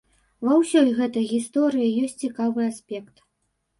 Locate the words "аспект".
2.71-3.15